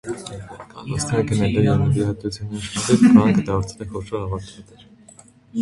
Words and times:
Կալվածքներ 0.71 1.27
գնելու 1.31 1.65
և 1.67 1.83
նվիրատվությունների 1.83 2.71
շնորհիվ 2.71 3.15
վանքը 3.19 3.47
դարձել 3.53 3.87
է 3.87 3.89
խոշոր 3.93 4.25
ավատատեր։ 4.25 4.91